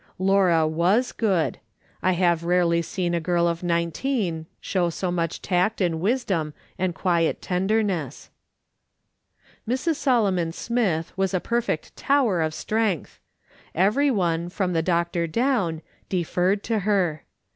[0.17, 1.59] Laura vm8 good.
[2.01, 6.95] I have rarely seen a girl of nineteen show so much tact and wisdom and
[6.95, 8.31] quiet tenderness.
[9.69, 9.97] Mrs.
[9.97, 13.19] Solomon Smith was a perfect tower of strength.
[13.75, 17.23] Every one, from the doctor down, de ferred to her.